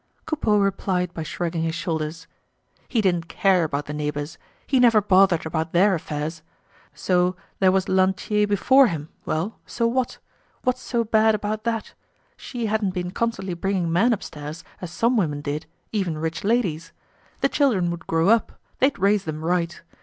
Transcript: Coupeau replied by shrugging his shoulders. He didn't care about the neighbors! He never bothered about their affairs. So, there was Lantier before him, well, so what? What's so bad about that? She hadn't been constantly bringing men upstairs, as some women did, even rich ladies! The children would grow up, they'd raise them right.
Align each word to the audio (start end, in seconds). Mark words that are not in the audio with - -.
Coupeau 0.25 0.57
replied 0.57 1.13
by 1.13 1.21
shrugging 1.21 1.61
his 1.61 1.75
shoulders. 1.75 2.25
He 2.87 3.01
didn't 3.01 3.27
care 3.27 3.63
about 3.63 3.85
the 3.85 3.93
neighbors! 3.93 4.39
He 4.65 4.79
never 4.79 4.99
bothered 4.99 5.45
about 5.45 5.73
their 5.73 5.93
affairs. 5.93 6.41
So, 6.95 7.35
there 7.59 7.71
was 7.71 7.87
Lantier 7.87 8.47
before 8.47 8.87
him, 8.87 9.09
well, 9.27 9.59
so 9.67 9.85
what? 9.85 10.17
What's 10.63 10.81
so 10.81 11.03
bad 11.03 11.35
about 11.35 11.65
that? 11.65 11.93
She 12.35 12.65
hadn't 12.65 12.95
been 12.95 13.11
constantly 13.11 13.53
bringing 13.53 13.93
men 13.93 14.11
upstairs, 14.11 14.63
as 14.81 14.89
some 14.89 15.17
women 15.17 15.41
did, 15.41 15.67
even 15.91 16.17
rich 16.17 16.43
ladies! 16.43 16.93
The 17.41 17.49
children 17.49 17.91
would 17.91 18.07
grow 18.07 18.29
up, 18.29 18.53
they'd 18.79 18.97
raise 18.97 19.25
them 19.25 19.45
right. 19.45 19.83